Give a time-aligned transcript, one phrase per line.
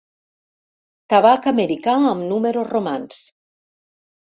[1.15, 3.23] Tabac americà amb números romans.